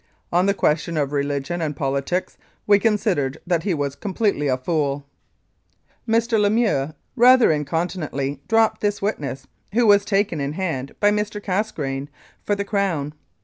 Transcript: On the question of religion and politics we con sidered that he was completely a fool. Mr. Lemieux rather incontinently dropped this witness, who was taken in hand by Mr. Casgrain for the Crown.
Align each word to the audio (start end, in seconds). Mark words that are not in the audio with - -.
On 0.33 0.47
the 0.47 0.55
question 0.55 0.97
of 0.97 1.11
religion 1.11 1.61
and 1.61 1.75
politics 1.75 2.35
we 2.65 2.79
con 2.79 2.95
sidered 2.97 3.37
that 3.45 3.61
he 3.61 3.75
was 3.75 3.93
completely 3.95 4.47
a 4.47 4.57
fool. 4.57 5.05
Mr. 6.09 6.41
Lemieux 6.41 6.95
rather 7.15 7.51
incontinently 7.51 8.41
dropped 8.47 8.81
this 8.81 8.99
witness, 8.99 9.45
who 9.73 9.85
was 9.85 10.03
taken 10.03 10.41
in 10.41 10.53
hand 10.53 10.95
by 10.99 11.11
Mr. 11.11 11.39
Casgrain 11.39 12.09
for 12.43 12.55
the 12.55 12.65
Crown. 12.65 13.13